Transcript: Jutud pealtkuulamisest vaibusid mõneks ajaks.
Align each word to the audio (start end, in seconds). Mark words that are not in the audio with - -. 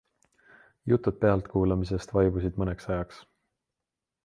Jutud 0.93 1.19
pealtkuulamisest 1.25 2.15
vaibusid 2.17 2.59
mõneks 2.63 2.91
ajaks. 2.95 3.23